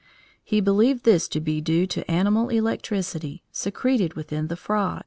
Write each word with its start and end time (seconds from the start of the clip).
He 0.43 0.61
believed 0.61 1.03
this 1.03 1.27
to 1.27 1.39
be 1.39 1.61
due 1.61 1.85
to 1.85 2.09
"animal 2.09 2.49
electricity" 2.49 3.43
secreted 3.51 4.15
within 4.15 4.47
the 4.47 4.55
frog. 4.57 4.99